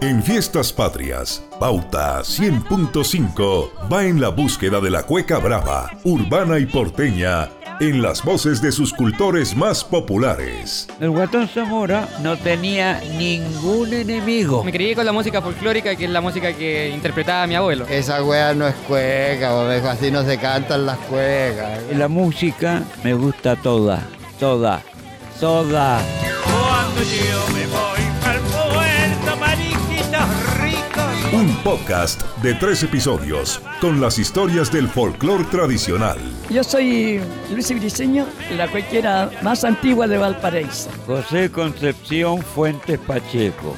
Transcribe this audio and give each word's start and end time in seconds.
En 0.00 0.22
Fiestas 0.22 0.72
Patrias, 0.72 1.42
Pauta 1.58 2.20
100.5 2.20 3.90
va 3.92 4.04
en 4.04 4.20
la 4.20 4.28
búsqueda 4.28 4.80
de 4.80 4.90
la 4.90 5.02
cueca 5.02 5.38
brava, 5.38 5.90
urbana 6.04 6.60
y 6.60 6.66
porteña, 6.66 7.48
en 7.80 8.00
las 8.00 8.24
voces 8.24 8.62
de 8.62 8.70
sus 8.70 8.92
cultores 8.92 9.56
más 9.56 9.82
populares. 9.82 10.86
El 11.00 11.10
guatón 11.10 11.48
Zamora 11.48 12.08
no 12.22 12.36
tenía 12.36 13.00
ningún 13.18 13.92
enemigo. 13.92 14.62
Me 14.62 14.70
crié 14.70 14.94
con 14.94 15.04
la 15.04 15.10
música 15.10 15.42
folclórica, 15.42 15.96
que 15.96 16.04
es 16.04 16.10
la 16.10 16.20
música 16.20 16.52
que 16.52 16.90
interpretaba 16.90 17.48
mi 17.48 17.56
abuelo. 17.56 17.84
Esa 17.88 18.22
wea 18.22 18.54
no 18.54 18.68
es 18.68 18.76
cueca, 18.86 19.52
bobejo, 19.52 19.88
así 19.88 20.12
no 20.12 20.22
se 20.22 20.38
cantan 20.38 20.86
las 20.86 20.98
cuecas. 20.98 21.80
La 21.96 22.06
música 22.06 22.84
me 23.02 23.14
gusta 23.14 23.56
toda, 23.56 24.06
toda, 24.38 24.80
toda. 25.40 26.00
Cuando 26.44 27.02
yo 27.02 27.52
me 27.52 27.66
voy 27.66 27.87
Un 31.38 31.54
podcast 31.62 32.20
de 32.42 32.52
tres 32.54 32.82
episodios 32.82 33.62
con 33.80 34.00
las 34.00 34.18
historias 34.18 34.72
del 34.72 34.88
folclore 34.88 35.44
tradicional. 35.44 36.18
Yo 36.50 36.64
soy 36.64 37.20
Luis 37.52 37.70
Briceño, 37.78 38.26
la 38.56 38.66
cuequera 38.66 39.30
más 39.42 39.62
antigua 39.62 40.08
de 40.08 40.18
Valparaíso. 40.18 40.90
José 41.06 41.48
Concepción 41.52 42.42
Fuentes 42.42 42.98
Pacheco. 42.98 43.76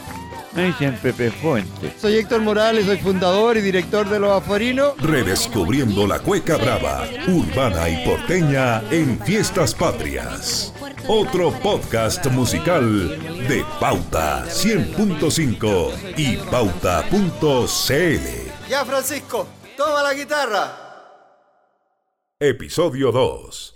Me 0.56 0.69
dicen 0.69 0.98
Pepe 1.02 1.30
Fuentes. 1.30 1.92
Soy 2.00 2.16
Héctor 2.16 2.41
Morales, 2.41 2.86
soy 2.86 2.96
fundador 2.96 3.59
y 3.59 3.61
director 3.61 4.08
de 4.08 4.19
Los 4.19 4.42
Aforinos. 4.42 4.95
Redescubriendo 4.97 6.06
la 6.06 6.19
cueca 6.19 6.56
brava, 6.56 7.06
urbana 7.28 7.91
y 7.91 8.06
porteña 8.06 8.83
en 8.91 9.20
Fiestas 9.20 9.74
Patrias. 9.74 10.72
Otro 11.12 11.50
podcast 11.50 12.24
musical 12.27 13.19
de 13.48 13.64
Pauta 13.80 14.46
100.5 14.46 16.14
y 16.16 16.36
Pauta.cl. 16.36 17.10
Ya, 18.70 18.84
Francisco, 18.84 19.48
toma 19.77 20.05
la 20.05 20.14
guitarra. 20.14 20.72
Episodio 22.38 23.11
2. 23.11 23.75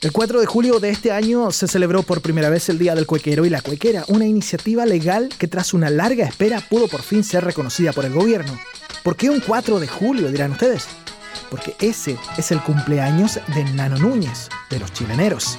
El 0.00 0.12
4 0.12 0.40
de 0.40 0.46
julio 0.46 0.80
de 0.80 0.88
este 0.88 1.12
año 1.12 1.50
se 1.50 1.68
celebró 1.68 2.02
por 2.02 2.22
primera 2.22 2.48
vez 2.48 2.70
el 2.70 2.78
Día 2.78 2.94
del 2.94 3.04
Cuequero 3.04 3.44
y 3.44 3.50
la 3.50 3.60
Cuequera, 3.60 4.06
una 4.08 4.24
iniciativa 4.24 4.86
legal 4.86 5.28
que 5.38 5.46
tras 5.46 5.74
una 5.74 5.90
larga 5.90 6.24
espera 6.24 6.62
pudo 6.62 6.88
por 6.88 7.02
fin 7.02 7.22
ser 7.22 7.44
reconocida 7.44 7.92
por 7.92 8.06
el 8.06 8.14
gobierno. 8.14 8.58
¿Por 9.02 9.14
qué 9.14 9.28
un 9.28 9.40
4 9.40 9.78
de 9.78 9.88
julio, 9.88 10.32
dirán 10.32 10.52
ustedes? 10.52 10.88
Porque 11.50 11.76
ese 11.80 12.18
es 12.36 12.50
el 12.50 12.60
cumpleaños 12.60 13.40
de 13.54 13.64
Nano 13.64 13.98
Núñez, 13.98 14.48
de 14.70 14.78
los 14.78 14.92
chileneros. 14.92 15.58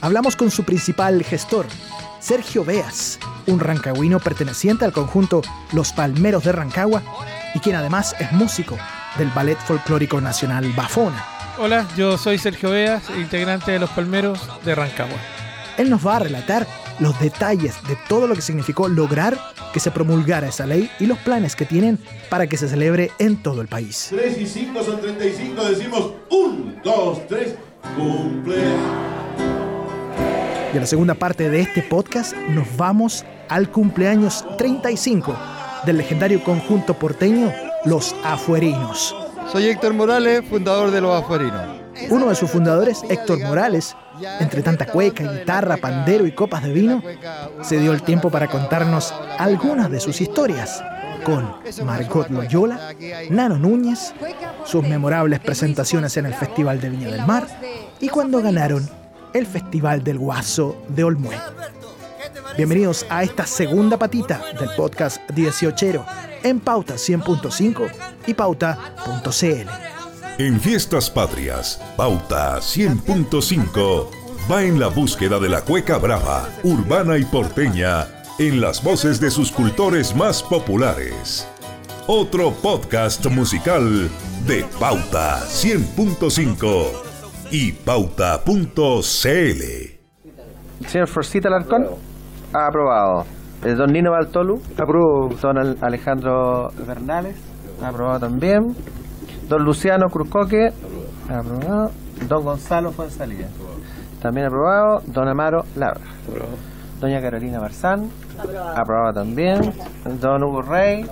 Hablamos 0.00 0.36
con 0.36 0.50
su 0.50 0.64
principal 0.64 1.22
gestor, 1.22 1.66
Sergio 2.20 2.64
Beas, 2.64 3.18
un 3.46 3.60
rancagüino 3.60 4.18
perteneciente 4.20 4.84
al 4.84 4.92
conjunto 4.92 5.42
Los 5.72 5.92
Palmeros 5.92 6.44
de 6.44 6.52
Rancagua 6.52 7.02
y 7.54 7.60
quien 7.60 7.76
además 7.76 8.14
es 8.18 8.32
músico 8.32 8.78
del 9.18 9.28
Ballet 9.30 9.58
Folclórico 9.58 10.20
Nacional 10.20 10.72
Bafona. 10.76 11.24
Hola, 11.58 11.86
yo 11.96 12.16
soy 12.16 12.38
Sergio 12.38 12.70
Beas, 12.70 13.10
integrante 13.10 13.72
de 13.72 13.78
Los 13.78 13.90
Palmeros 13.90 14.40
de 14.64 14.74
Rancagua. 14.74 15.18
Él 15.80 15.88
nos 15.88 16.06
va 16.06 16.16
a 16.16 16.18
relatar 16.18 16.66
los 16.98 17.18
detalles 17.20 17.74
de 17.88 17.96
todo 18.06 18.26
lo 18.26 18.34
que 18.34 18.42
significó 18.42 18.86
lograr 18.86 19.38
que 19.72 19.80
se 19.80 19.90
promulgara 19.90 20.48
esa 20.48 20.66
ley 20.66 20.90
y 21.00 21.06
los 21.06 21.16
planes 21.20 21.56
que 21.56 21.64
tienen 21.64 21.98
para 22.28 22.46
que 22.46 22.58
se 22.58 22.68
celebre 22.68 23.10
en 23.18 23.42
todo 23.42 23.62
el 23.62 23.68
país. 23.68 24.08
3 24.10 24.38
y 24.42 24.46
5 24.46 24.84
son 24.84 25.00
35, 25.00 25.64
decimos 25.64 26.12
1, 26.28 26.82
2, 26.84 27.26
3, 27.28 27.54
cumple. 27.96 28.56
Y 30.70 30.76
en 30.76 30.80
la 30.80 30.86
segunda 30.86 31.14
parte 31.14 31.48
de 31.48 31.62
este 31.62 31.80
podcast 31.80 32.36
nos 32.50 32.76
vamos 32.76 33.24
al 33.48 33.70
cumpleaños 33.70 34.44
35 34.58 35.34
del 35.86 35.96
legendario 35.96 36.44
conjunto 36.44 36.92
porteño 36.92 37.54
Los 37.86 38.14
Afuerinos. 38.22 39.16
Soy 39.50 39.68
Héctor 39.68 39.94
Morales, 39.94 40.44
fundador 40.46 40.90
de 40.90 41.00
Los 41.00 41.24
Aforinos. 41.24 41.79
Uno 42.08 42.28
de 42.28 42.34
sus 42.34 42.50
fundadores, 42.50 43.02
Héctor 43.08 43.40
Morales, 43.40 43.96
entre 44.40 44.62
tanta 44.62 44.86
cueca, 44.86 45.24
guitarra, 45.24 45.76
pandero 45.76 46.26
y 46.26 46.32
copas 46.32 46.62
de 46.62 46.72
vino, 46.72 47.02
se 47.62 47.78
dio 47.78 47.92
el 47.92 48.02
tiempo 48.02 48.30
para 48.30 48.48
contarnos 48.48 49.14
algunas 49.38 49.90
de 49.90 50.00
sus 50.00 50.20
historias 50.20 50.82
con 51.24 51.54
Margot 51.84 52.30
Loyola, 52.30 52.94
Nano 53.30 53.58
Núñez, 53.58 54.14
sus 54.64 54.82
memorables 54.82 55.40
presentaciones 55.40 56.16
en 56.16 56.26
el 56.26 56.34
Festival 56.34 56.80
de 56.80 56.90
Viña 56.90 57.10
del 57.10 57.26
Mar 57.26 57.46
y 58.00 58.08
cuando 58.08 58.40
ganaron 58.40 58.88
el 59.32 59.46
Festival 59.46 60.02
del 60.02 60.18
Guaso 60.18 60.76
de 60.88 61.04
Olmué. 61.04 61.36
Bienvenidos 62.56 63.06
a 63.08 63.22
esta 63.22 63.46
segunda 63.46 63.96
patita 63.98 64.42
del 64.58 64.70
podcast 64.76 65.20
18 65.30 66.04
en 66.42 66.60
Pauta 66.60 66.94
100.5 66.94 67.90
y 68.26 68.34
Pauta.cl. 68.34 69.89
En 70.40 70.58
Fiestas 70.58 71.10
Patrias, 71.10 71.78
Pauta 71.98 72.56
100.5 72.60 74.06
va 74.50 74.62
en 74.62 74.80
la 74.80 74.86
búsqueda 74.88 75.38
de 75.38 75.50
la 75.50 75.60
cueca 75.60 75.98
brava, 75.98 76.48
urbana 76.62 77.18
y 77.18 77.24
porteña, 77.26 78.06
en 78.38 78.58
las 78.62 78.82
voces 78.82 79.20
de 79.20 79.30
sus 79.30 79.52
cultores 79.52 80.16
más 80.16 80.42
populares. 80.42 81.46
Otro 82.06 82.52
podcast 82.52 83.26
musical 83.26 84.08
de 84.46 84.64
Pauta 84.78 85.40
100.5 85.46 86.86
y 87.50 87.72
Pauta.cl. 87.72 89.62
Señor 90.88 91.08
Forcita 91.08 91.48
Alarcón, 91.48 91.86
aprobado. 92.54 93.26
Eh, 93.62 93.74
Don 93.74 93.92
Nino 93.92 94.12
Baltolu, 94.12 94.62
aprobó. 94.78 95.28
Don 95.42 95.58
Al- 95.58 95.76
Alejandro 95.82 96.72
Bernales, 96.86 97.36
aprobado 97.84 98.20
también. 98.20 98.74
Don 99.50 99.64
Luciano 99.64 100.08
Cruzcoque, 100.10 100.72
aprobado. 101.28 101.90
Don 102.28 102.44
Gonzalo 102.44 102.92
Fuenzalía, 102.92 103.48
también 104.22 104.46
aprobado. 104.46 105.02
Don 105.06 105.26
Amaro 105.26 105.64
Labra, 105.74 106.04
Doña 107.00 107.20
Carolina 107.20 107.58
Barzán, 107.58 108.10
aprobado 108.76 109.12
también. 109.12 109.72
Don 110.20 110.44
Hugo 110.44 110.62
Rey, 110.62 111.04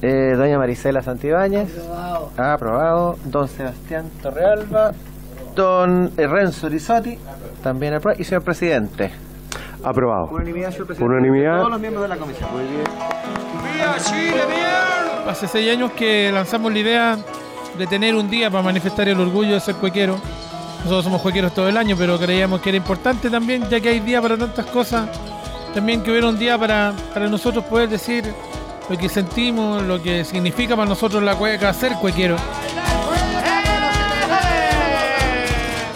eh, 0.00 0.34
Doña 0.36 0.58
Marisela 0.58 1.02
Santibáñez, 1.02 1.76
aprobado. 2.36 3.16
Don 3.24 3.48
Sebastián 3.48 4.10
Torrealba, 4.22 4.92
Don 5.56 6.12
Renzo 6.16 6.68
Rizotti, 6.68 7.18
también 7.64 7.94
aprobado. 7.94 8.20
Y 8.20 8.24
señor 8.24 8.44
presidente. 8.44 9.10
Aprobado. 9.82 10.28
Unanimidad, 10.30 10.70
señor 10.70 10.86
presidente. 10.86 11.16
Unanimidad. 11.16 11.56
Todos 11.58 11.70
los 11.70 11.80
miembros 11.80 12.02
de 12.04 12.08
la 12.10 12.16
comisión. 12.16 12.48
Muy 12.52 12.62
bien. 12.62 12.84
¡Viva 13.74 13.96
Chile, 13.98 14.46
bien! 14.46 15.28
Hace 15.28 15.48
seis 15.48 15.72
años 15.72 15.90
que 15.90 16.30
lanzamos 16.30 16.72
la 16.72 16.78
idea 16.78 17.18
de 17.76 17.86
tener 17.86 18.14
un 18.14 18.28
día 18.30 18.50
para 18.50 18.62
manifestar 18.62 19.08
el 19.08 19.20
orgullo 19.20 19.54
de 19.54 19.60
ser 19.60 19.74
cuequero. 19.76 20.18
Nosotros 20.78 21.04
somos 21.04 21.20
cuequeros 21.20 21.52
todo 21.54 21.68
el 21.68 21.76
año, 21.76 21.96
pero 21.98 22.18
creíamos 22.18 22.60
que 22.60 22.70
era 22.70 22.76
importante 22.76 23.28
también, 23.28 23.68
ya 23.68 23.80
que 23.80 23.88
hay 23.88 24.00
día 24.00 24.22
para 24.22 24.36
tantas 24.36 24.66
cosas, 24.66 25.08
también 25.74 26.02
que 26.02 26.10
hubiera 26.10 26.28
un 26.28 26.38
día 26.38 26.58
para, 26.58 26.94
para 27.12 27.28
nosotros 27.28 27.64
poder 27.64 27.88
decir 27.88 28.32
lo 28.88 28.96
que 28.96 29.08
sentimos, 29.08 29.82
lo 29.82 30.02
que 30.02 30.24
significa 30.24 30.76
para 30.76 30.88
nosotros 30.88 31.22
la 31.22 31.34
cueca, 31.34 31.72
ser 31.72 31.92
cuequero. 31.94 32.36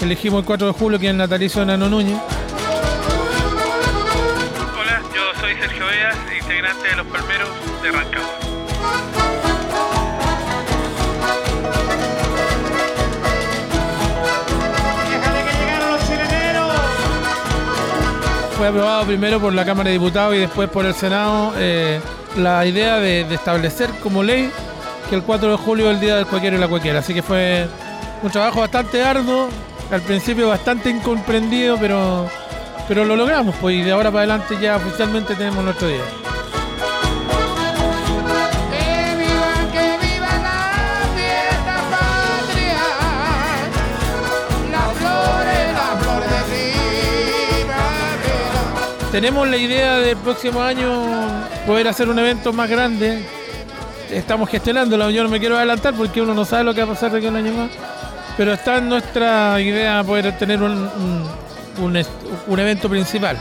Elegimos 0.01 0.41
el 0.41 0.47
4 0.47 0.67
de 0.67 0.73
julio, 0.73 0.99
que 0.99 1.07
es 1.07 1.11
el 1.11 1.17
natalicio 1.19 1.61
de 1.61 1.67
Nano 1.67 1.89
Núñez. 1.89 2.19
Hola, 4.79 5.03
yo 5.15 5.41
soy 5.41 5.55
Sergio 5.57 5.87
Beas, 5.87 6.17
integrante 6.41 6.89
de 6.89 6.97
Los 6.97 7.07
Palmeros 7.07 7.49
de 7.83 7.93
Rancagua. 7.93 8.40
Fue 18.61 18.69
aprobado 18.69 19.07
primero 19.07 19.41
por 19.41 19.55
la 19.55 19.65
Cámara 19.65 19.89
de 19.89 19.95
Diputados 19.95 20.35
y 20.35 20.41
después 20.41 20.69
por 20.69 20.85
el 20.85 20.93
Senado 20.93 21.55
eh, 21.57 21.99
la 22.37 22.67
idea 22.67 22.99
de, 22.99 23.23
establecer 23.33 23.89
como 24.03 24.23
ley 24.23 24.51
que 25.09 25.15
el 25.15 25.23
4 25.23 25.53
de 25.53 25.57
julio 25.57 25.89
es 25.89 25.95
el 25.95 26.01
Día 26.03 26.17
del 26.17 26.27
Cuequero 26.27 26.59
y 26.59 26.61
la 26.61 26.69
Cuequera. 26.69 26.99
Así 26.99 27.15
que 27.15 27.23
fue 27.23 27.67
un 28.23 28.31
trabajo 28.31 28.61
bastante 28.61 29.03
arduo, 29.03 29.49
al 29.91 30.03
principio 30.03 30.49
bastante 30.49 30.91
incomprendido, 30.91 31.79
pero, 31.81 32.29
pero 32.87 33.07
lo 33.07 33.17
logramos, 33.17 33.55
pues 33.63 33.77
y 33.77 33.83
de 33.83 33.93
ahora 33.93 34.11
para 34.11 34.25
adelante 34.25 34.59
ya 34.61 34.77
oficialmente 34.77 35.35
tenemos 35.37 35.65
nuestro 35.65 35.89
día. 35.89 36.20
Tenemos 49.13 49.49
la 49.49 49.57
idea 49.57 49.97
del 49.99 50.17
próximo 50.19 50.63
año 50.63 50.89
poder 51.67 51.89
hacer 51.89 52.09
un 52.09 52.19
evento 52.19 52.53
más 52.53 52.71
grande. 52.71 53.25
Estamos 54.11 54.49
gestionándolo, 54.49 55.11
yo 55.11 55.23
no 55.25 55.29
me 55.29 55.41
quiero 55.41 55.57
adelantar 55.57 55.95
porque 55.95 56.21
uno 56.23 56.33
no 56.35 56.45
sabe 56.45 56.65
lo 56.65 56.75
que 56.75 56.83
va 56.85 56.93
a 56.93 56.95
pasar 56.95 57.11
de 57.11 57.19
aquí 57.19 57.27
a 57.27 57.31
un 57.31 57.37
año 57.37 57.53
más. 57.53 57.71
Pero 58.37 58.53
está 58.53 58.77
en 58.79 58.89
nuestra 58.89 59.61
idea 59.61 60.03
poder 60.05 60.37
tener 60.39 60.63
un, 60.63 60.89
un- 62.49 62.59
evento 62.59 62.89
principal. 62.89 63.37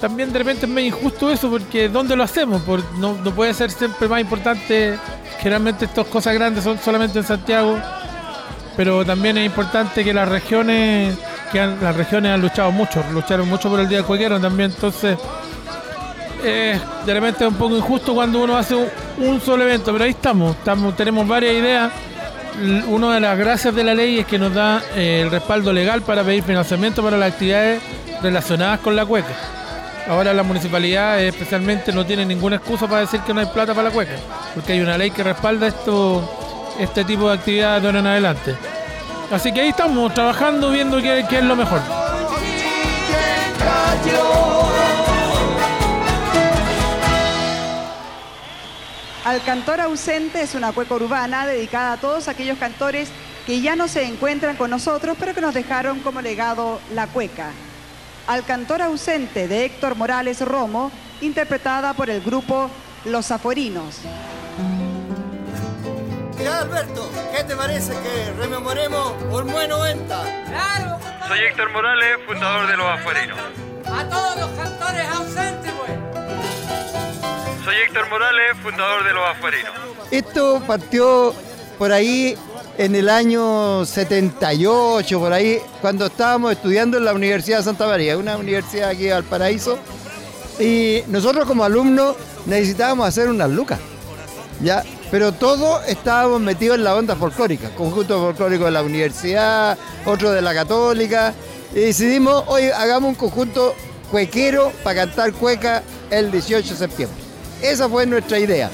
también 0.00 0.32
de 0.32 0.38
repente 0.38 0.66
es 0.66 0.72
medio 0.72 0.88
injusto 0.88 1.30
eso 1.30 1.50
porque 1.50 1.88
¿dónde 1.88 2.14
lo 2.16 2.22
hacemos? 2.24 2.60
Por, 2.62 2.82
no, 2.94 3.14
no 3.22 3.30
puede 3.32 3.54
ser 3.54 3.70
siempre 3.70 4.08
más 4.08 4.20
importante. 4.20 4.98
Generalmente 5.38 5.86
estas 5.86 6.06
cosas 6.06 6.34
grandes 6.34 6.64
son 6.64 6.78
solamente 6.78 7.18
en 7.18 7.24
Santiago, 7.24 7.78
pero 8.76 9.04
también 9.06 9.38
es 9.38 9.46
importante 9.46 10.04
que 10.04 10.12
las 10.12 10.28
regiones 10.28 11.16
que 11.50 11.58
las 11.58 11.96
regiones 11.96 12.32
han 12.32 12.40
luchado 12.40 12.70
mucho, 12.72 13.02
lucharon 13.12 13.48
mucho 13.48 13.68
por 13.68 13.80
el 13.80 13.88
Día 13.88 13.98
del 13.98 14.06
Cuequero 14.06 14.40
también, 14.40 14.70
entonces 14.70 15.18
eh, 16.42 16.78
de 17.04 17.14
repente 17.14 17.44
es 17.44 17.50
un 17.50 17.56
poco 17.56 17.76
injusto 17.76 18.14
cuando 18.14 18.42
uno 18.42 18.56
hace 18.56 18.74
un, 18.74 19.40
solo 19.40 19.64
evento, 19.64 19.92
pero 19.92 20.04
ahí 20.04 20.10
estamos, 20.10 20.56
tenemos 20.96 21.26
varias 21.26 21.54
ideas. 21.54 21.92
Una 22.88 23.14
de 23.14 23.20
las 23.20 23.38
gracias 23.38 23.74
de 23.74 23.84
la 23.84 23.94
ley 23.94 24.18
es 24.18 24.26
que 24.26 24.38
nos 24.38 24.52
da 24.52 24.82
eh, 24.94 25.22
el 25.22 25.30
respaldo 25.30 25.72
legal 25.72 26.02
para 26.02 26.22
pedir 26.24 26.42
financiamiento 26.42 27.02
para 27.02 27.16
las 27.16 27.32
actividades 27.32 27.80
relacionadas 28.22 28.80
con 28.80 28.96
la 28.96 29.06
cueca. 29.06 29.34
Ahora 30.08 30.34
la 30.34 30.42
municipalidad 30.42 31.20
eh, 31.20 31.28
especialmente 31.28 31.92
no 31.92 32.04
tiene 32.04 32.26
ninguna 32.26 32.56
excusa 32.56 32.86
para 32.88 33.02
decir 33.02 33.20
que 33.20 33.32
no 33.32 33.40
hay 33.40 33.46
plata 33.46 33.74
para 33.74 33.88
la 33.88 33.94
cueca, 33.94 34.16
porque 34.54 34.72
hay 34.72 34.80
una 34.80 34.98
ley 34.98 35.10
que 35.10 35.22
respalda 35.22 35.68
esto, 35.68 36.28
este 36.78 37.04
tipo 37.04 37.28
de 37.28 37.34
actividades 37.34 37.82
de 37.82 37.88
ahora 37.88 38.00
en 38.00 38.06
adelante. 38.06 38.56
Así 39.30 39.52
que 39.52 39.60
ahí 39.60 39.68
estamos, 39.68 40.12
trabajando, 40.12 40.70
viendo 40.70 41.00
qué, 41.00 41.20
es 41.20 41.44
lo 41.44 41.54
mejor. 41.54 41.80
Al 49.24 49.40
cantor 49.44 49.80
ausente 49.82 50.42
es 50.42 50.56
una 50.56 50.72
cueca 50.72 50.94
urbana 50.94 51.46
dedicada 51.46 51.92
a 51.92 51.96
todos 51.98 52.26
aquellos 52.26 52.58
cantores 52.58 53.10
que 53.46 53.60
ya 53.60 53.76
no 53.76 53.86
se 53.86 54.02
encuentran 54.02 54.56
con 54.56 54.70
nosotros, 54.70 55.16
pero 55.20 55.32
que 55.32 55.40
nos 55.40 55.54
dejaron 55.54 56.00
como 56.00 56.20
legado 56.20 56.80
la 56.92 57.06
cueca. 57.06 57.50
Al 58.26 58.44
cantor 58.44 58.82
ausente 58.82 59.46
de 59.46 59.64
Héctor 59.64 59.94
Morales 59.94 60.40
Romo, 60.40 60.90
interpretada 61.20 61.94
por 61.94 62.10
el 62.10 62.20
grupo 62.20 62.68
Los 63.04 63.30
Aforinos. 63.30 64.00
Mira 66.40 66.60
Alberto, 66.60 67.10
¿qué 67.36 67.44
te 67.44 67.54
parece 67.54 67.92
que 67.92 68.32
rememoremos 68.40 69.12
Olmué 69.30 69.68
90? 69.68 70.44
Claro, 70.48 70.98
Soy 71.28 71.38
Héctor 71.40 71.70
Morales, 71.70 72.16
fundador 72.26 72.66
de 72.66 72.76
Los 72.78 72.86
Afuerinos. 72.86 73.38
a 73.86 74.04
todos 74.08 74.36
los 74.38 74.50
cantores 74.52 75.06
ausentes, 75.06 75.70
pues. 75.70 75.90
Soy 77.62 77.74
Héctor 77.84 78.08
Morales, 78.08 78.56
fundador 78.62 79.04
de 79.04 79.12
Los 79.12 79.28
Afuerinos. 79.28 79.72
Esto 80.10 80.62
partió 80.66 81.34
por 81.78 81.92
ahí 81.92 82.34
en 82.78 82.94
el 82.94 83.10
año 83.10 83.84
78, 83.84 85.20
por 85.20 85.34
ahí, 85.34 85.60
cuando 85.82 86.06
estábamos 86.06 86.52
estudiando 86.52 86.96
en 86.96 87.04
la 87.04 87.12
Universidad 87.12 87.58
de 87.58 87.64
Santa 87.64 87.86
María, 87.86 88.16
una 88.16 88.38
universidad 88.38 88.88
aquí 88.88 89.02
de 89.02 89.12
Valparaíso. 89.12 89.78
Y 90.58 91.02
nosotros 91.08 91.44
como 91.44 91.64
alumnos 91.64 92.16
necesitábamos 92.46 93.06
hacer 93.06 93.28
unas 93.28 93.50
lucas. 93.50 93.78
¿ya? 94.62 94.82
Pero 95.10 95.32
todos 95.32 95.82
estábamos 95.88 96.40
metidos 96.40 96.78
en 96.78 96.84
la 96.84 96.94
onda 96.94 97.16
folclórica, 97.16 97.70
conjunto 97.70 98.20
folclórico 98.20 98.66
de 98.66 98.70
la 98.70 98.82
universidad, 98.82 99.76
otro 100.04 100.30
de 100.30 100.40
la 100.40 100.54
católica. 100.54 101.34
Y 101.72 101.80
decidimos, 101.80 102.44
hoy 102.46 102.64
hagamos 102.66 103.08
un 103.08 103.14
conjunto 103.16 103.74
cuequero 104.10 104.72
para 104.84 105.06
cantar 105.06 105.32
cueca 105.32 105.82
el 106.10 106.30
18 106.30 106.70
de 106.70 106.76
septiembre. 106.76 107.18
Esa 107.60 107.88
fue 107.88 108.06
nuestra 108.06 108.38
idea. 108.38 108.70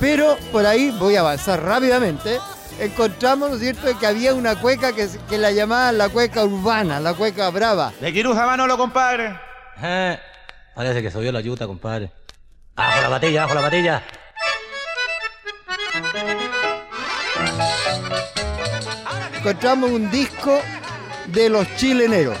Pero 0.00 0.36
por 0.50 0.66
ahí, 0.66 0.94
voy 0.98 1.14
a 1.14 1.20
avanzar 1.20 1.62
rápidamente, 1.62 2.38
encontramos, 2.80 3.48
¿no 3.48 3.54
es 3.54 3.62
cierto?, 3.62 3.98
que 3.98 4.06
había 4.06 4.34
una 4.34 4.60
cueca 4.60 4.92
que, 4.92 5.08
que 5.28 5.38
la 5.38 5.52
llamaban 5.52 5.96
la 5.96 6.08
cueca 6.08 6.44
urbana, 6.44 6.98
la 6.98 7.14
cueca 7.14 7.48
brava. 7.50 7.92
¿De 8.00 8.12
Quiruja 8.12 8.46
Manolo, 8.46 8.76
compadre? 8.76 9.38
Eh, 9.80 10.18
parece 10.74 11.02
que 11.02 11.10
subió 11.10 11.30
la 11.30 11.40
yuta, 11.40 11.66
compadre. 11.66 12.10
¡Abajo 12.74 13.00
la 13.02 13.10
patilla, 13.10 13.42
abajo 13.44 13.54
la 13.54 13.62
patilla! 13.62 14.02
Encontramos 19.46 19.92
un 19.92 20.10
disco 20.10 20.58
de 21.28 21.48
los 21.48 21.68
chileneros. 21.76 22.36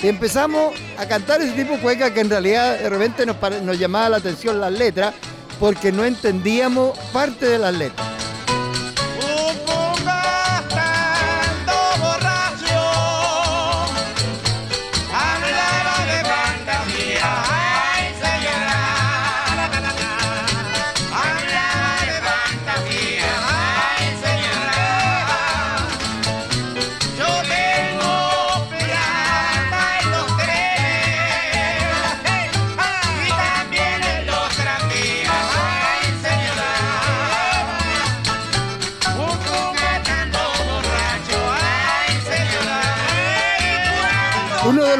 Empezamos 0.00 0.72
a 0.96 1.04
cantar 1.06 1.40
ese 1.40 1.50
tipo 1.50 1.72
de 1.72 1.80
cueca 1.80 2.14
que 2.14 2.20
en 2.20 2.30
realidad 2.30 2.78
de 2.78 2.88
repente 2.88 3.26
nos, 3.26 3.36
nos 3.62 3.76
llamaba 3.76 4.10
la 4.10 4.16
atención 4.18 4.60
las 4.60 4.72
letras 4.72 5.12
porque 5.58 5.90
no 5.90 6.04
entendíamos 6.04 6.96
parte 7.12 7.46
de 7.46 7.58
las 7.58 7.74
letras. 7.74 8.09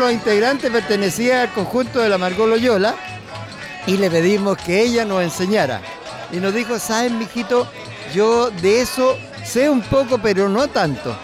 Los 0.01 0.13
integrantes 0.13 0.71
pertenecía 0.71 1.43
al 1.43 1.53
conjunto 1.53 2.01
de 2.01 2.09
la 2.09 2.19
Margot 2.19 2.49
Loyola 2.49 2.95
y 3.87 3.97
le 3.99 4.11
pedimos 4.11 4.57
que 4.57 4.83
ella 4.83 5.05
nos 5.05 5.23
enseñara. 5.23 5.81
Y 6.33 6.39
nos 6.39 6.55
dijo, 6.55 6.79
¿sabes, 6.79 7.13
mijito? 7.13 7.67
Yo 8.15 8.51
de 8.51 8.81
eso 8.81 9.17
sé 9.45 9.69
un 9.69 9.83
poco, 9.83 10.19
pero 10.19 10.49
no 10.49 10.69
tanto. 10.69 11.17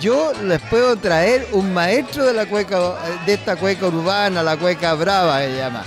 Yo 0.00 0.32
les 0.42 0.60
puedo 0.62 0.96
traer 0.96 1.46
un 1.52 1.72
maestro 1.72 2.24
de 2.24 2.32
la 2.32 2.46
cueca, 2.46 2.78
de 3.24 3.34
esta 3.34 3.56
cueca 3.56 3.86
urbana, 3.86 4.42
la 4.42 4.56
cueca 4.56 4.94
brava 4.94 5.40
que 5.40 5.46
se 5.46 5.56
llama. 5.56 5.84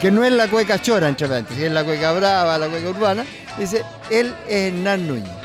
Que 0.00 0.10
no 0.10 0.22
es 0.22 0.32
la 0.32 0.48
cueca 0.48 0.80
chora, 0.80 1.08
entre 1.08 1.26
paréntesis, 1.26 1.64
es 1.64 1.72
la 1.72 1.82
cueca 1.82 2.12
brava, 2.12 2.58
la 2.58 2.68
cueca 2.68 2.90
urbana. 2.90 3.24
Dice, 3.58 3.84
él 4.10 4.34
es 4.48 4.72
Hernán 4.72 5.08
Núñez. 5.08 5.43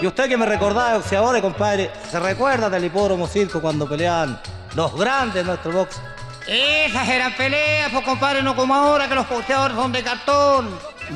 Y 0.00 0.06
usted 0.06 0.28
que 0.28 0.36
me 0.36 0.46
recordaba 0.46 0.92
de 0.92 0.98
boxeadores, 0.98 1.42
compadre, 1.42 1.90
¿se 2.10 2.18
recuerda 2.18 2.70
del 2.70 2.84
hipódromo 2.84 3.26
circo 3.26 3.60
cuando 3.60 3.86
peleaban 3.88 4.40
los 4.74 4.94
grandes 4.98 5.34
de 5.34 5.44
nuestro 5.44 5.72
box? 5.72 5.96
Esas 6.46 7.06
eran 7.08 7.36
peleas, 7.36 7.90
pues 7.92 8.04
compadre, 8.04 8.42
no 8.42 8.56
como 8.56 8.74
ahora 8.74 9.08
que 9.08 9.14
los 9.14 9.28
boxeadores 9.28 9.76
son 9.76 9.92
de 9.92 10.02
cartón. 10.02 10.70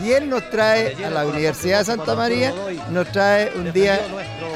Y 0.04 0.10
él 0.12 0.28
nos 0.28 0.50
trae 0.50 0.96
a 1.04 1.08
la 1.08 1.24
Universidad 1.24 1.78
de 1.78 1.84
Santa 1.86 2.14
María, 2.14 2.52
nos 2.90 3.10
trae 3.10 3.52
un 3.56 3.72
día 3.72 3.98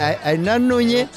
a, 0.01 0.31
Hernán 0.33 0.69
Núñez. 0.69 1.09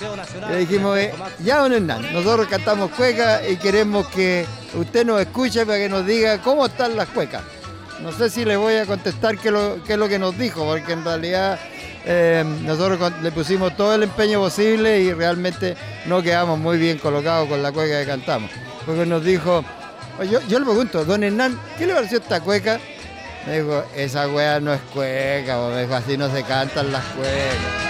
Le 0.50 0.58
dijimos, 0.58 0.98
eh, 0.98 1.14
ya 1.40 1.58
don 1.58 1.74
Hernán, 1.74 2.14
nosotros 2.14 2.48
cantamos 2.48 2.92
cueca 2.92 3.42
y 3.46 3.58
queremos 3.58 4.08
que 4.08 4.46
usted 4.76 5.06
nos 5.06 5.20
escuche 5.20 5.66
para 5.66 5.80
que 5.80 5.90
nos 5.90 6.06
diga 6.06 6.38
cómo 6.42 6.68
están 6.68 6.96
las 6.96 7.10
cuecas. 7.10 7.42
No 8.02 8.12
sé 8.12 8.30
si 8.30 8.46
le 8.46 8.56
voy 8.58 8.76
a 8.76 8.86
contestar 8.86 9.38
qué, 9.38 9.52
lo- 9.52 9.84
qué 9.84 9.94
es 9.94 10.00
lo 10.00 10.08
que 10.08 10.18
nos 10.18 10.38
dijo, 10.38 10.66
porque 10.66 10.94
en 10.94 11.04
realidad 11.04 11.60
eh, 12.06 12.44
nosotros 12.64 13.12
le 13.22 13.32
pusimos 13.32 13.76
todo 13.76 13.96
el 13.96 14.04
empeño 14.04 14.40
posible 14.40 15.00
y 15.00 15.14
realmente 15.14 15.76
no 16.06 16.22
quedamos 16.22 16.58
muy 16.58 16.78
bien 16.78 16.98
colocados 16.98 17.48
con 17.48 17.62
la 17.62 17.72
cueca 17.72 18.00
que 18.00 18.08
cantamos. 18.08 18.50
Porque 18.86 19.06
nos 19.06 19.24
dijo, 19.24 19.64
yo, 20.30 20.40
yo 20.48 20.60
le 20.60 20.66
pregunto, 20.66 21.06
don 21.06 21.24
Hernán, 21.24 21.60
¿qué 21.78 21.86
le 21.86 21.94
pareció 21.94 22.18
esta 22.18 22.42
cueca? 22.42 22.80
Me 23.46 23.62
dijo, 23.62 23.84
esa 23.96 24.28
wea 24.28 24.60
no 24.60 24.74
es 24.74 24.82
cueca, 24.94 25.58
bo", 25.58 25.70
me 25.70 25.82
dijo, 25.82 25.96
así 25.96 26.18
no 26.18 26.32
se 26.32 26.44
cantan 26.44 26.92
las 26.92 27.04
cuecas. 27.06 27.81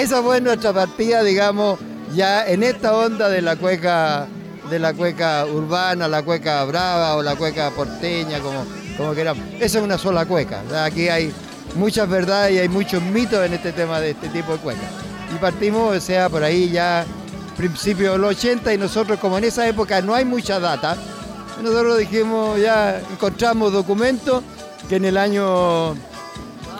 Esa 0.00 0.22
fue 0.22 0.40
nuestra 0.40 0.72
partida, 0.72 1.22
digamos, 1.22 1.78
ya 2.14 2.46
en 2.46 2.62
esta 2.62 2.96
onda 2.96 3.28
de 3.28 3.42
la 3.42 3.56
cueca, 3.56 4.26
de 4.70 4.78
la 4.78 4.94
cueca 4.94 5.44
urbana, 5.44 6.08
la 6.08 6.22
cueca 6.22 6.64
brava 6.64 7.16
o 7.16 7.22
la 7.22 7.36
cueca 7.36 7.70
porteña, 7.70 8.40
como, 8.40 8.64
como 8.96 9.12
queramos. 9.12 9.44
Esa 9.60 9.78
es 9.78 9.84
una 9.84 9.98
sola 9.98 10.24
cueca. 10.24 10.62
Aquí 10.86 11.10
hay 11.10 11.30
muchas 11.74 12.08
verdades 12.08 12.54
y 12.54 12.58
hay 12.60 12.68
muchos 12.70 13.02
mitos 13.02 13.44
en 13.44 13.52
este 13.52 13.72
tema 13.72 14.00
de 14.00 14.12
este 14.12 14.30
tipo 14.30 14.52
de 14.52 14.58
cueca. 14.60 14.80
Y 15.34 15.38
partimos, 15.38 15.94
o 15.94 16.00
sea, 16.00 16.30
por 16.30 16.42
ahí 16.44 16.70
ya 16.70 17.04
principio 17.58 18.12
de 18.12 18.18
los 18.18 18.30
80 18.30 18.72
y 18.72 18.78
nosotros 18.78 19.18
como 19.18 19.36
en 19.36 19.44
esa 19.44 19.68
época 19.68 20.00
no 20.00 20.14
hay 20.14 20.24
mucha 20.24 20.58
data, 20.58 20.96
nosotros 21.62 21.98
dijimos, 21.98 22.58
ya 22.58 23.02
encontramos 23.12 23.70
documentos 23.70 24.42
que 24.88 24.96
en 24.96 25.04
el 25.04 25.18
año 25.18 25.90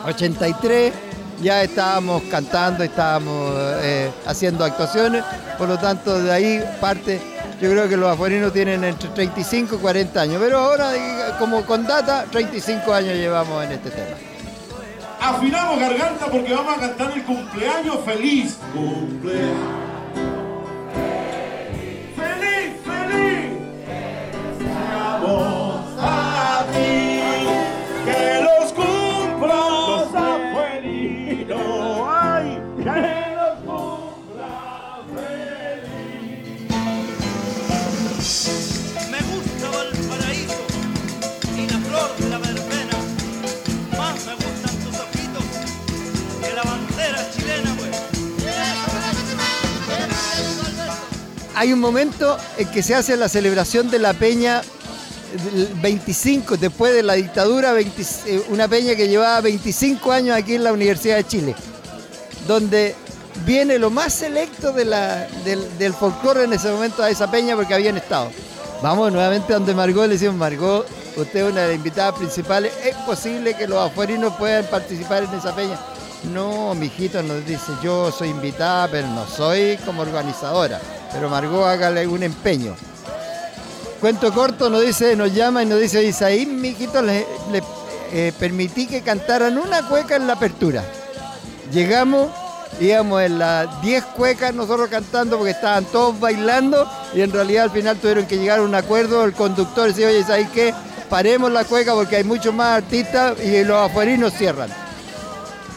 83 0.07 1.10
ya 1.41 1.63
estábamos 1.63 2.23
cantando, 2.31 2.85
estábamos 2.85 3.55
eh, 3.83 4.11
haciendo 4.27 4.65
actuaciones, 4.65 5.25
por 5.59 5.69
lo 5.69 5.79
tanto 5.79 6.23
de 6.23 6.33
ahí 6.33 6.65
parte 6.81 7.21
yo 7.61 7.71
creo 7.71 7.89
que 7.91 7.97
los 7.97 8.11
afuerinos 8.11 8.55
tienen 8.55 8.83
entre 8.85 9.11
35 9.11 9.77
y 9.77 9.79
40 9.79 10.19
años, 10.19 10.37
pero 10.41 10.59
ahora, 10.59 10.93
diga, 10.93 11.37
como 11.39 11.63
con 11.67 11.87
data, 11.87 12.25
35 12.31 12.91
años 12.93 13.15
llevamos 13.17 13.63
en 13.65 13.73
este 13.73 13.91
tema. 13.91 14.17
Afinamos 15.21 15.79
garganta 15.79 16.27
porque 16.27 16.55
vamos 16.55 16.79
a 16.79 16.81
cantar 16.81 17.13
el 17.13 17.23
cumpleaños 17.23 17.99
feliz. 18.07 18.57
Cumpleaños. 18.73 19.80
Hay 51.61 51.75
un 51.75 51.79
momento 51.79 52.39
en 52.57 52.71
que 52.71 52.83
se 52.83 52.95
hace 52.95 53.19
la 53.19 53.29
celebración 53.29 53.91
de 53.91 53.99
la 53.99 54.15
peña 54.15 54.63
del 55.53 55.69
25, 55.83 56.57
después 56.57 56.95
de 56.95 57.03
la 57.03 57.13
dictadura, 57.13 57.75
20 57.75 58.03
eh, 58.03 58.43
una 58.49 58.67
peña 58.67 58.95
que 58.95 59.09
llevaba 59.09 59.43
25 59.43 60.11
años 60.11 60.35
aquí 60.39 60.55
en 60.55 60.65
la 60.65 60.73
Universidad 60.73 61.17
de 61.17 61.27
Chile, 61.27 61.55
donde 62.49 62.95
viene 63.45 63.79
lo 63.79 63.91
más 63.91 64.15
selecto 64.15 64.73
del, 64.73 64.89
del 65.79 65.93
folclore 65.93 66.45
en 66.45 66.55
ese 66.55 66.71
momento 66.71 67.03
a 67.03 67.11
esa 67.11 67.31
peña 67.31 67.57
porque 67.57 67.75
habían 67.75 67.99
estado. 67.99 68.31
Vamos 68.83 69.13
nuevamente 69.13 69.53
donde 69.53 69.75
Margot, 69.75 70.07
le 70.07 70.15
decimos, 70.15 70.37
Margot, 70.37 70.87
usted 71.15 71.41
es 71.41 71.53
una 71.53 71.61
de 71.61 71.67
las 71.67 71.77
invitadas 71.77 72.15
principales, 72.15 72.73
¿es 72.87 72.97
posible 73.05 73.53
que 73.53 73.69
los 73.69 73.87
afuerinos 73.87 74.33
puedan 74.39 74.65
participar 74.65 75.25
en 75.25 75.35
esa 75.35 75.55
peña? 75.55 75.79
No, 76.25 76.75
mijito, 76.75 77.23
nos 77.23 77.45
dice, 77.47 77.73
yo 77.83 78.13
soy 78.13 78.29
invitada, 78.29 78.89
pero 78.89 79.09
no 79.09 79.27
soy 79.27 79.79
como 79.87 80.03
organizadora. 80.03 80.81
Pero 81.13 81.31
Margot, 81.31 81.65
hágale 81.65 82.07
un 82.07 82.23
empeño. 82.23 82.77
Cuento 84.01 84.33
corto, 84.33 84.71
nos 84.71 84.83
dice, 84.83 85.17
nos 85.17 85.35
llama 85.35 85.63
y 85.63 85.67
nos 85.67 85.81
dice, 85.81 86.05
Isaí, 86.05 86.47
mijito, 86.47 87.03
le, 87.03 87.27
eh, 88.13 88.33
permití 88.39 88.87
que 88.87 89.03
cantaran 89.03 89.59
una 89.59 89.89
cueca 89.89 90.17
en 90.17 90.27
la 90.27 90.35
apertura. 90.35 90.85
Llegamos, 91.73 92.31
íbamos 92.81 93.23
en 93.23 93.39
las 93.39 93.81
10 93.83 94.05
cuecas 94.17 94.55
nosotros 94.55 94.89
cantando 94.89 95.37
porque 95.37 95.53
estaban 95.53 95.85
todos 95.87 96.19
bailando 96.19 96.89
y 97.15 97.23
en 97.23 97.33
realidad 97.33 97.65
al 97.65 97.71
final 97.71 97.97
tuvieron 97.99 98.27
que 98.27 98.39
llegar 98.39 98.61
a 98.61 98.63
un 98.63 98.75
acuerdo. 98.75 99.25
El 99.25 99.33
conductor 99.33 99.89
decía, 99.89 100.09
oye, 100.09 100.23
¿sabes 100.23 100.49
qué? 100.51 100.75
Paremos 101.09 101.51
la 101.51 101.65
cueca 101.65 101.95
porque 101.95 102.17
hay 102.17 102.25
muchos 102.25 102.55
más 102.55 102.79
artistas 102.83 103.39
y 103.43 103.65
los 103.65 103.77
afuerinos 103.77 104.33
cierran. 104.35 104.80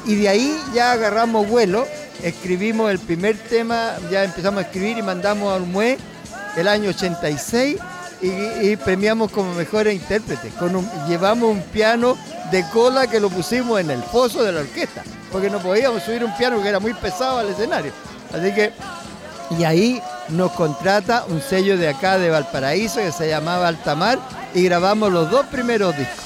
Y 0.06 0.16
de 0.16 0.30
ahí 0.30 0.62
ya 0.74 0.92
agarramos 0.92 1.48
vuelo, 1.48 1.88
escribimos 2.22 2.92
el 2.92 3.00
primer 3.00 3.38
tema, 3.38 3.94
ya 4.12 4.24
empezamos 4.24 4.60
a 4.60 4.66
escribir 4.68 4.98
y 4.98 5.02
mandamos 5.02 5.52
a 5.52 5.56
Olmué 5.56 5.98
el 6.58 6.68
año 6.68 6.90
86 6.90 7.78
y, 8.22 8.28
y 8.28 8.76
premiamos 8.78 9.32
como 9.32 9.54
mejores 9.54 9.96
intérpretes. 9.96 10.54
Con 10.56 10.76
un- 10.76 10.90
llevamos 11.08 11.50
un 11.50 11.62
piano 11.62 12.18
de 12.52 12.64
cola 12.72 13.08
que 13.08 13.20
lo 13.20 13.30
pusimos 13.30 13.80
en 13.80 13.92
el 13.92 14.02
pozo 14.04 14.44
de 14.44 14.52
la 14.52 14.62
orquesta, 14.62 15.04
porque 15.32 15.50
no 15.50 15.60
podíamos 15.60 16.04
subir 16.04 16.24
un 16.24 16.36
piano 16.38 16.62
que 16.62 16.68
era 16.70 16.80
muy 16.80 16.94
pesado 16.94 17.40
al 17.40 17.50
escenario. 17.50 17.92
Así 18.34 18.54
que, 18.54 18.72
y 19.58 19.64
ahí 19.64 20.02
nos 20.30 20.52
contrata 20.52 21.26
un 21.30 21.42
sello 21.42 21.78
de 21.78 21.88
acá 21.90 22.18
de 22.18 22.30
Valparaíso 22.30 23.00
que 23.00 23.12
se 23.12 23.30
llamaba 23.30 23.68
Altamar 23.70 24.20
y 24.54 24.64
grabamos 24.64 25.12
los 25.12 25.30
dos 25.32 25.46
primeros 25.48 25.96
discos. 25.98 26.26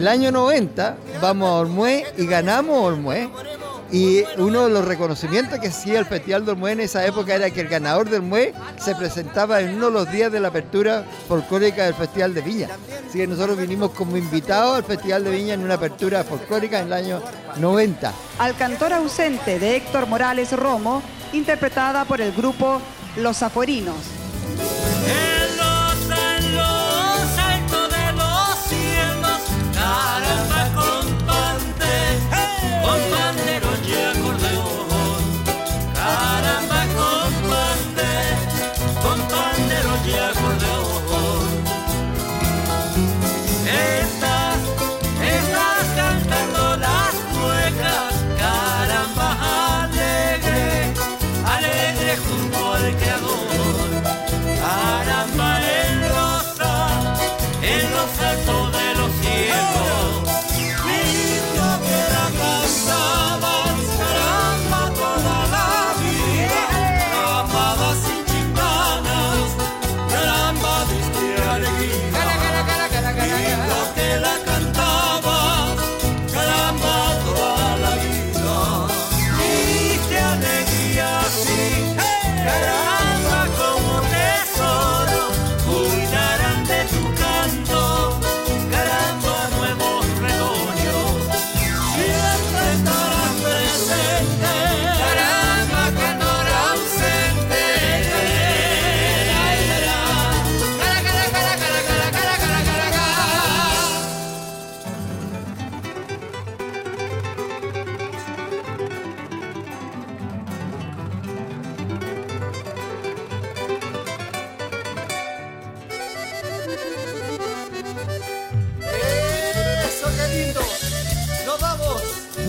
El 0.00 0.08
año 0.08 0.32
90 0.32 0.96
vamos 1.20 1.46
a 1.46 1.52
Olmué 1.56 2.06
y 2.16 2.24
ganamos 2.24 2.86
Olmué. 2.86 3.28
Y 3.92 4.22
uno 4.38 4.64
de 4.64 4.70
los 4.70 4.82
reconocimientos 4.82 5.58
que 5.58 5.68
hacía 5.68 5.98
el 5.98 6.06
Festival 6.06 6.46
de 6.46 6.52
Olmué 6.52 6.72
en 6.72 6.80
esa 6.80 7.04
época 7.04 7.34
era 7.34 7.50
que 7.50 7.60
el 7.60 7.68
ganador 7.68 8.08
del 8.08 8.22
Olmué 8.22 8.54
se 8.78 8.94
presentaba 8.94 9.60
en 9.60 9.74
uno 9.74 9.88
de 9.88 9.92
los 9.92 10.10
días 10.10 10.32
de 10.32 10.40
la 10.40 10.48
apertura 10.48 11.04
folclórica 11.28 11.84
del 11.84 11.92
Festival 11.92 12.32
de 12.32 12.40
Viña. 12.40 12.68
Así 13.06 13.18
que 13.18 13.26
nosotros 13.26 13.58
vinimos 13.58 13.90
como 13.90 14.16
invitados 14.16 14.78
al 14.78 14.84
Festival 14.84 15.22
de 15.22 15.32
Viña 15.32 15.52
en 15.52 15.64
una 15.64 15.74
apertura 15.74 16.24
folclórica 16.24 16.80
en 16.80 16.86
el 16.86 16.92
año 16.94 17.22
90. 17.58 18.10
Al 18.38 18.56
cantor 18.56 18.94
ausente 18.94 19.58
de 19.58 19.76
Héctor 19.76 20.06
Morales 20.06 20.50
Romo, 20.56 21.02
interpretada 21.34 22.06
por 22.06 22.22
el 22.22 22.32
grupo 22.32 22.80
Los 23.18 23.42
Aforinos. 23.42 23.98
En 25.04 25.39
offerto 58.02 58.59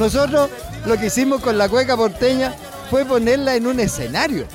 Nosotros 0.01 0.49
lo 0.87 0.97
que 0.97 1.05
hicimos 1.05 1.41
con 1.41 1.59
la 1.59 1.69
cueca 1.69 1.95
porteña 1.95 2.55
fue 2.89 3.05
ponerla 3.05 3.53
en 3.55 3.67
un 3.67 3.79
escenario. 3.79 4.45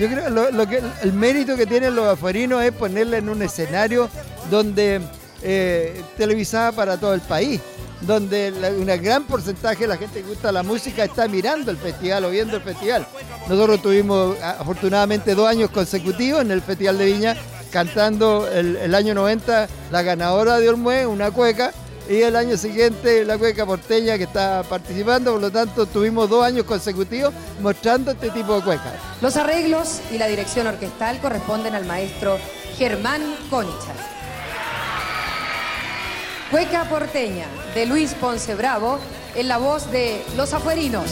Yo 0.00 0.08
creo 0.08 0.68
que 0.68 0.82
el 1.02 1.12
mérito 1.12 1.56
que 1.56 1.64
tienen 1.64 1.94
los 1.94 2.08
afuerinos 2.08 2.60
es 2.60 2.72
ponerla 2.72 3.18
en 3.18 3.28
un 3.28 3.40
escenario 3.40 4.10
donde 4.50 5.00
eh, 5.42 6.02
televisada 6.18 6.72
para 6.72 6.96
todo 6.96 7.14
el 7.14 7.20
país, 7.20 7.60
donde 8.00 8.52
un 8.76 8.86
gran 9.00 9.22
porcentaje 9.28 9.82
de 9.82 9.86
la 9.86 9.96
gente 9.96 10.22
que 10.22 10.26
gusta 10.28 10.50
la 10.50 10.64
música 10.64 11.04
está 11.04 11.28
mirando 11.28 11.70
el 11.70 11.76
festival 11.76 12.24
o 12.24 12.30
viendo 12.30 12.56
el 12.56 12.62
festival. 12.62 13.06
Nosotros 13.48 13.80
tuvimos 13.80 14.36
a- 14.42 14.58
afortunadamente 14.60 15.36
dos 15.36 15.48
años 15.48 15.70
consecutivos 15.70 16.40
en 16.40 16.50
el 16.50 16.62
Festival 16.62 16.98
de 16.98 17.04
Viña 17.04 17.36
cantando 17.70 18.48
el, 18.52 18.74
el 18.78 18.92
año 18.96 19.14
90 19.14 19.68
la 19.92 20.02
ganadora 20.02 20.58
de 20.58 20.68
Olmué, 20.68 21.06
una 21.06 21.30
cueca, 21.30 21.72
y 22.08 22.20
el 22.20 22.36
año 22.36 22.56
siguiente 22.56 23.24
la 23.24 23.38
cueca 23.38 23.64
porteña 23.64 24.18
que 24.18 24.24
está 24.24 24.62
participando, 24.62 25.32
por 25.32 25.40
lo 25.40 25.50
tanto 25.50 25.86
tuvimos 25.86 26.28
dos 26.28 26.44
años 26.44 26.64
consecutivos 26.64 27.32
mostrando 27.60 28.10
este 28.10 28.30
tipo 28.30 28.56
de 28.56 28.62
cuecas. 28.62 28.94
Los 29.20 29.36
arreglos 29.36 30.00
y 30.12 30.18
la 30.18 30.26
dirección 30.26 30.66
orquestal 30.66 31.18
corresponden 31.20 31.74
al 31.74 31.84
maestro 31.84 32.38
Germán 32.76 33.22
Concha. 33.50 33.92
Cueca 36.50 36.88
porteña 36.88 37.46
de 37.74 37.86
Luis 37.86 38.14
Ponce 38.14 38.54
Bravo 38.54 38.98
en 39.34 39.48
la 39.48 39.58
voz 39.58 39.90
de 39.90 40.22
Los 40.36 40.52
Afuerinos. 40.52 41.10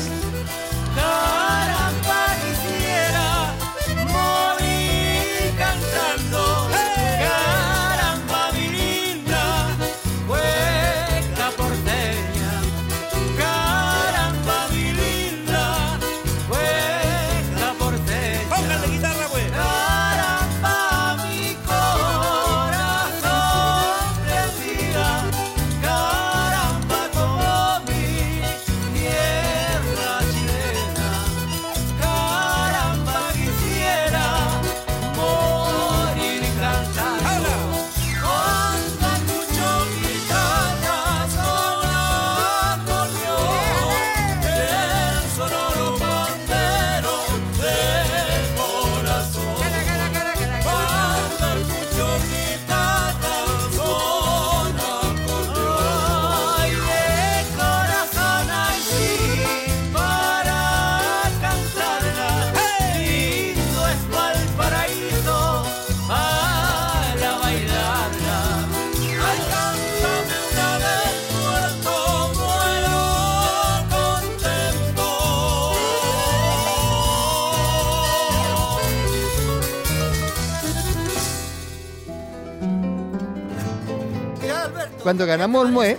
Cuando 85.03 85.27
ganamos 85.27 85.63
Olmué, 85.63 85.97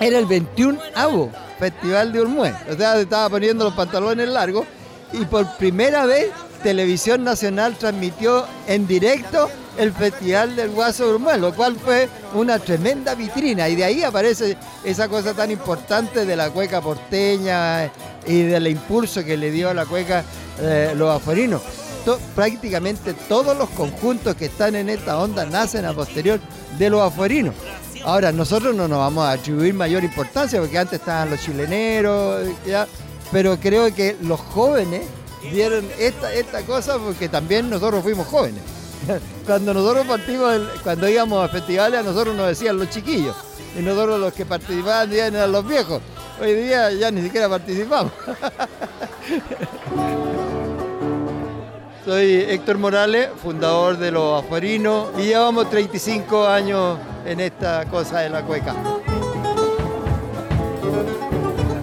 era 0.00 0.18
el 0.18 0.26
21 0.26 0.78
avo 0.94 1.30
Festival 1.58 2.12
de 2.12 2.20
Olmué. 2.20 2.54
O 2.70 2.76
sea, 2.76 2.94
se 2.94 3.02
estaba 3.02 3.28
poniendo 3.28 3.64
los 3.64 3.74
pantalones 3.74 4.28
largos 4.28 4.66
y 5.12 5.24
por 5.24 5.46
primera 5.56 6.06
vez 6.06 6.30
Televisión 6.62 7.24
Nacional 7.24 7.76
transmitió 7.76 8.46
en 8.68 8.86
directo 8.86 9.50
el 9.76 9.92
Festival 9.92 10.54
del 10.54 10.70
Guaso 10.70 11.04
de 11.06 11.12
Olmué, 11.14 11.38
lo 11.38 11.52
cual 11.54 11.76
fue 11.76 12.08
una 12.34 12.58
tremenda 12.58 13.14
vitrina 13.14 13.68
y 13.68 13.74
de 13.76 13.84
ahí 13.84 14.02
aparece 14.02 14.56
esa 14.84 15.08
cosa 15.08 15.34
tan 15.34 15.50
importante 15.50 16.24
de 16.24 16.36
la 16.36 16.50
cueca 16.50 16.80
porteña 16.80 17.90
y 18.26 18.42
del 18.42 18.66
impulso 18.68 19.24
que 19.24 19.36
le 19.36 19.50
dio 19.50 19.70
a 19.70 19.74
la 19.74 19.86
cueca 19.86 20.24
eh, 20.60 20.92
los 20.96 21.10
afuerinos. 21.14 21.62
To- 22.04 22.18
prácticamente 22.34 23.14
todos 23.28 23.56
los 23.56 23.70
conjuntos 23.70 24.34
que 24.36 24.46
están 24.46 24.74
en 24.74 24.88
esta 24.88 25.18
onda 25.18 25.44
nacen 25.46 25.84
a 25.84 25.92
posterior 25.92 26.38
de 26.78 26.90
los 26.90 27.00
afuerinos. 27.02 27.54
Ahora, 28.04 28.32
nosotros 28.32 28.74
no 28.74 28.88
nos 28.88 28.98
vamos 28.98 29.24
a 29.24 29.32
atribuir 29.32 29.74
mayor 29.74 30.02
importancia 30.02 30.60
porque 30.60 30.78
antes 30.78 30.98
estaban 30.98 31.30
los 31.30 31.40
chileneros, 31.40 32.48
ya, 32.66 32.86
pero 33.30 33.58
creo 33.58 33.94
que 33.94 34.16
los 34.22 34.40
jóvenes 34.40 35.02
vieron 35.52 35.88
esta, 35.98 36.32
esta 36.32 36.62
cosa 36.62 36.98
porque 36.98 37.28
también 37.28 37.70
nosotros 37.70 38.02
fuimos 38.02 38.26
jóvenes. 38.26 38.62
Cuando 39.46 39.74
nosotros 39.74 40.06
partimos, 40.06 40.60
cuando 40.84 41.08
íbamos 41.08 41.44
a 41.44 41.48
festivales, 41.48 42.00
a 42.00 42.02
nosotros 42.04 42.36
nos 42.36 42.46
decían 42.46 42.76
los 42.76 42.88
chiquillos 42.90 43.34
y 43.76 43.82
nosotros 43.82 44.20
los 44.20 44.32
que 44.32 44.46
participaban 44.46 45.12
eran 45.12 45.50
los 45.50 45.66
viejos. 45.66 46.00
Hoy 46.40 46.54
día 46.54 46.92
ya 46.92 47.10
ni 47.10 47.22
siquiera 47.22 47.48
participamos. 47.48 48.12
Soy 52.04 52.34
Héctor 52.48 52.78
Morales, 52.78 53.28
fundador 53.40 53.96
de 53.96 54.10
Los 54.10 54.42
Afuerinos 54.42 55.10
y 55.18 55.26
llevamos 55.26 55.70
35 55.70 56.48
años 56.48 56.98
en 57.24 57.38
esta 57.38 57.84
cosa 57.84 58.18
de 58.20 58.28
la 58.28 58.42
cueca. 58.42 58.74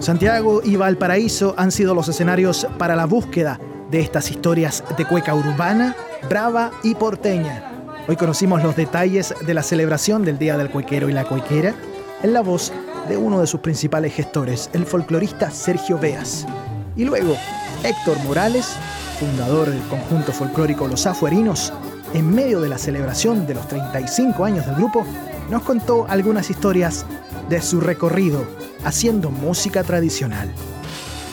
Santiago 0.00 0.60
y 0.62 0.76
Valparaíso 0.76 1.54
han 1.56 1.72
sido 1.72 1.94
los 1.94 2.08
escenarios 2.08 2.66
para 2.76 2.96
la 2.96 3.06
búsqueda 3.06 3.58
de 3.90 4.00
estas 4.00 4.30
historias 4.30 4.84
de 4.98 5.06
cueca 5.06 5.34
urbana, 5.34 5.96
brava 6.28 6.70
y 6.82 6.94
porteña. 6.94 7.64
Hoy 8.06 8.16
conocimos 8.16 8.62
los 8.62 8.76
detalles 8.76 9.34
de 9.40 9.54
la 9.54 9.62
celebración 9.62 10.22
del 10.22 10.38
Día 10.38 10.58
del 10.58 10.70
Cuequero 10.70 11.08
y 11.08 11.12
la 11.12 11.24
Cuequera 11.24 11.74
en 12.22 12.34
la 12.34 12.42
voz 12.42 12.74
de 13.08 13.16
uno 13.16 13.40
de 13.40 13.46
sus 13.46 13.60
principales 13.60 14.12
gestores, 14.12 14.68
el 14.74 14.84
folclorista 14.84 15.50
Sergio 15.50 15.98
Beas. 15.98 16.46
Y 16.94 17.04
luego, 17.04 17.36
Héctor 17.82 18.18
Morales, 18.24 18.76
fundador 19.20 19.68
del 19.68 19.82
conjunto 19.82 20.32
folclórico 20.32 20.88
Los 20.88 21.06
Afuerinos, 21.06 21.74
en 22.14 22.34
medio 22.34 22.62
de 22.62 22.70
la 22.70 22.78
celebración 22.78 23.46
de 23.46 23.52
los 23.52 23.68
35 23.68 24.46
años 24.46 24.64
del 24.64 24.76
grupo, 24.76 25.04
nos 25.50 25.62
contó 25.62 26.06
algunas 26.08 26.48
historias 26.48 27.04
de 27.50 27.60
su 27.60 27.82
recorrido 27.82 28.46
haciendo 28.82 29.30
música 29.30 29.84
tradicional. 29.84 30.50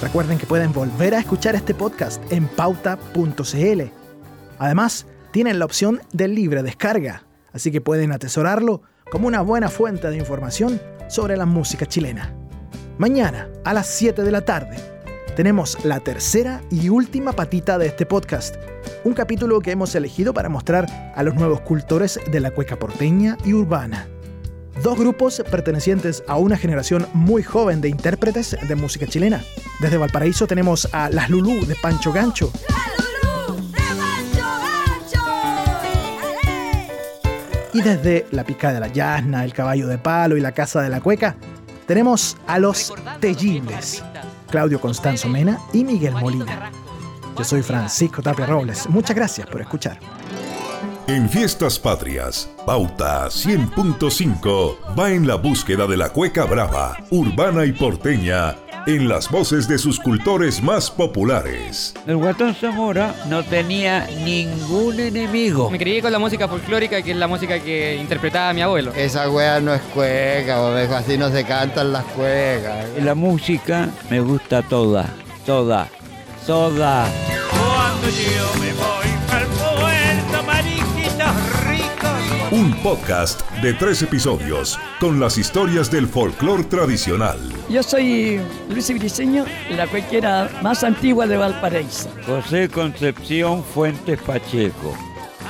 Recuerden 0.02 0.38
que 0.38 0.45
pueden 0.45 0.73
volver 0.73 1.15
a 1.15 1.19
escuchar 1.19 1.56
este 1.56 1.73
podcast 1.73 2.21
en 2.30 2.50
pauta.cl. 2.50 3.82
Además, 4.60 5.06
tienen 5.32 5.58
la 5.58 5.65
opción 5.65 6.02
de 6.12 6.28
libre 6.28 6.63
descarga, 6.63 7.23
así 7.54 7.71
que 7.71 7.80
pueden 7.80 8.12
atesorarlo 8.12 8.82
como 9.10 9.30
una 9.30 9.39
buena 9.39 9.69
fuente 9.69 10.10
de 10.10 10.17
información 10.17 10.82
sobre 11.08 11.38
la 11.38 11.45
música 11.45 11.86
chilena. 11.86 12.36
Mañana, 12.97 13.47
a 13.63 13.73
las 13.73 13.88
7 13.88 14.23
de 14.23 14.32
la 14.32 14.41
tarde, 14.41 14.76
tenemos 15.38 15.78
la 15.86 16.00
tercera 16.00 16.63
y 16.71 16.89
última 16.89 17.32
patita 17.32 17.78
de 17.78 17.86
este 17.86 18.08
podcast, 18.08 18.56
un 19.04 19.13
capítulo 19.13 19.60
que 19.60 19.69
hemos 19.69 19.93
elegido 19.93 20.34
para 20.34 20.50
mostrar 20.50 21.13
a 21.15 21.21
los 21.21 21.36
nuevos 21.36 21.62
cultores 21.62 22.19
de 22.32 22.39
la 22.39 22.50
cueca 22.50 22.80
porteña 22.80 23.38
y 23.45 23.54
urbana. 23.54 24.08
Dos 24.82 24.97
grupos 24.97 25.43
pertenecientes 25.52 26.23
a 26.28 26.38
una 26.38 26.58
generación 26.58 27.06
muy 27.13 27.43
joven 27.43 27.82
de 27.82 27.89
intérpretes 27.89 28.58
de 28.67 28.76
música 28.76 29.06
chilena. 29.06 29.43
Desde 29.80 29.97
Valparaíso 29.97 30.47
tenemos 30.47 30.89
a 30.91 31.08
Las 31.12 31.30
Lulú 31.30 31.67
de 31.67 31.76
Pancho 31.76 32.12
Gancho. 32.12 32.52
Y 37.73 37.82
desde 37.84 38.26
La 38.32 38.43
Pica 38.43 38.73
de 38.73 38.80
la 38.80 38.88
Yasna, 38.88 39.43
El 39.43 39.54
Caballo 39.54 39.88
de 39.88 40.00
Palo 40.00 40.36
y 40.36 40.41
La 40.41 40.54
Casa 40.54 40.82
de 40.82 40.89
la 40.89 41.00
Cueca, 41.00 41.36
tenemos 41.88 42.36
a 42.47 42.60
los 42.60 42.93
Tellibles, 43.21 44.04
Claudio 44.48 44.80
Constanzo 44.80 45.30
Mena 45.30 45.60
y 45.74 45.84
Miguel 45.84 46.14
Molina. 46.14 46.72
Yo 47.38 47.44
soy 47.44 47.62
Francisco 47.62 48.22
Tapia 48.22 48.46
Robles. 48.46 48.90
Muchas 48.90 49.16
gracias 49.16 49.48
por 49.48 49.62
escuchar. 49.62 50.00
En 51.08 51.30
Fiestas 51.30 51.80
Patrias, 51.80 52.50
Pauta 52.66 53.28
100.5 53.28 54.98
va 55.00 55.12
en 55.12 55.26
la 55.26 55.36
búsqueda 55.36 55.88
de 55.88 55.96
la 55.96 56.10
cueca 56.10 56.44
brava, 56.44 56.98
urbana 57.12 57.64
y 57.64 57.72
porteña, 57.72 58.58
en 58.88 59.10
las 59.10 59.30
voces 59.30 59.67
de 59.67 59.78
sus 59.78 60.00
cultores 60.00 60.63
más 60.63 60.89
populares. 60.89 61.93
El 62.08 62.15
guatón 62.15 62.56
Zamora 62.56 63.13
no 63.28 63.43
tenía 63.43 64.08
ningún 64.23 64.97
enemigo. 64.97 65.69
Me 65.69 65.78
crié 65.78 66.02
con 66.02 66.13
la 66.13 66.19
música 66.19 66.47
folclórica, 66.47 67.02
que 67.02 67.12
es 67.12 67.17
la 67.17 67.28
música 67.28 67.60
que 67.60 67.97
interpretaba 67.97 68.54
mi 68.54 68.62
abuelo. 68.62 68.93
Esa 68.95 69.30
wea 69.30 69.60
no 69.60 69.73
es 69.73 69.82
cueca, 69.93 70.62
bobejo, 70.62 70.95
así 70.95 71.17
no 71.17 71.30
se 71.30 71.43
cantan 71.43 71.91
las 71.91 72.06
cuecas. 72.06 72.86
La 73.02 73.13
música 73.13 73.89
me 74.10 74.21
gusta 74.21 74.62
toda, 74.62 75.06
toda, 75.45 75.89
toda. 76.45 77.10
Cuando 77.52 78.08
yo 78.08 78.62
me 78.62 78.71
voy 78.71 78.97
Un 82.52 82.72
podcast 82.82 83.42
de 83.62 83.74
tres 83.74 84.02
episodios 84.02 84.80
con 85.02 85.20
las 85.20 85.38
historias 85.38 85.92
del 85.92 86.08
folclore 86.08 86.64
tradicional. 86.64 87.38
Yo 87.70 87.84
soy 87.84 88.40
Luis 88.70 88.88
Briceño, 88.98 89.44
la 89.70 89.86
cuequera 89.86 90.50
más 90.62 90.86
antigua 90.86 91.28
de 91.28 91.36
Valparaíso. 91.36 92.10
José 92.26 92.70
Concepción 92.70 93.66
Fuentes 93.66 94.22
Pacheco. 94.22 94.96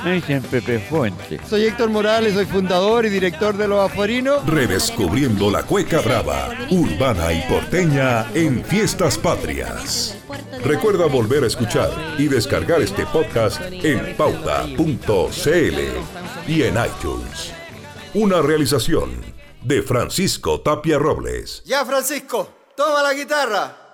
Me 0.04 0.14
dicen 0.14 0.42
Pepe 0.42 0.80
Fuentes. 0.80 1.40
Soy 1.48 1.66
Héctor 1.66 1.90
Morales, 1.90 2.34
soy 2.34 2.46
fundador 2.46 3.06
y 3.06 3.10
director 3.10 3.56
de 3.56 3.68
Los 3.68 3.88
Afuerinos. 3.88 4.44
Redescubriendo 4.44 5.52
la 5.52 5.62
cueca 5.62 6.00
brava, 6.00 6.48
urbana 6.70 7.32
y 7.32 7.40
porteña 7.48 8.26
en 8.34 8.64
Fiestas 8.64 9.16
Patrias. 9.18 10.17
Recuerda 10.62 11.06
volver 11.06 11.44
a 11.44 11.46
escuchar 11.46 11.90
y 12.18 12.28
descargar 12.28 12.82
este 12.82 13.06
podcast 13.06 13.60
en 13.70 14.16
pauta.cl 14.16 15.78
y 16.46 16.62
en 16.62 16.74
iTunes. 16.74 17.52
Una 18.14 18.42
realización 18.42 19.10
de 19.62 19.82
Francisco 19.82 20.60
Tapia 20.60 20.98
Robles. 20.98 21.62
Ya, 21.64 21.84
Francisco, 21.84 22.48
toma 22.76 23.02
la 23.02 23.14
guitarra. 23.14 23.87